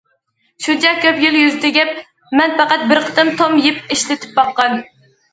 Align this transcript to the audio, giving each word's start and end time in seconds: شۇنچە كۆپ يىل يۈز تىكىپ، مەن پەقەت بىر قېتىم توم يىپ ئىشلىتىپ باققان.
شۇنچە 0.67 0.91
كۆپ 1.01 1.19
يىل 1.23 1.35
يۈز 1.39 1.57
تىكىپ، 1.65 1.91
مەن 2.39 2.55
پەقەت 2.61 2.85
بىر 2.91 3.01
قېتىم 3.09 3.29
توم 3.41 3.53
يىپ 3.65 3.93
ئىشلىتىپ 3.97 4.33
باققان. 4.41 4.75